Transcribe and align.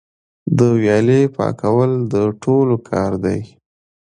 د 0.57 0.59
ویالې 0.79 1.21
پاکول 1.37 1.91
د 2.13 2.15
ټولو 2.43 2.75
کار 2.89 3.11
دی؟ 3.23 3.39